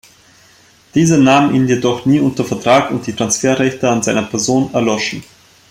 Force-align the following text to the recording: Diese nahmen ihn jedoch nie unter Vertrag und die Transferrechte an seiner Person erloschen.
Diese 0.95 1.19
nahmen 1.19 1.53
ihn 1.53 1.67
jedoch 1.67 2.07
nie 2.07 2.19
unter 2.19 2.43
Vertrag 2.43 2.89
und 2.89 3.05
die 3.05 3.13
Transferrechte 3.15 3.87
an 3.87 4.01
seiner 4.01 4.23
Person 4.23 4.73
erloschen. 4.73 5.23